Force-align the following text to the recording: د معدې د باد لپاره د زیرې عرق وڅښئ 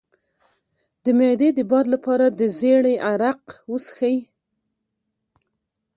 د 1.03 1.05
معدې 1.17 1.49
د 1.57 1.59
باد 1.71 1.85
لپاره 1.93 2.25
د 2.29 2.41
زیرې 2.57 2.95
عرق 3.09 3.43
وڅښئ 3.71 4.17